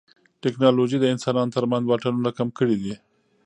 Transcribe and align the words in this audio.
ټیکنالوژي 0.43 0.97
د 0.99 1.05
انسانانو 1.13 1.53
ترمنځ 1.57 1.83
واټنونه 1.85 2.29
کم 2.37 2.47
کړي 2.57 2.75
دي. 2.83 2.93